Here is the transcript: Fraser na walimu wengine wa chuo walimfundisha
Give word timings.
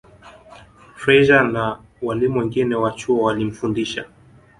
Fraser 0.95 1.43
na 1.51 1.79
walimu 2.01 2.39
wengine 2.39 2.75
wa 2.75 2.91
chuo 2.91 3.23
walimfundisha 3.23 4.05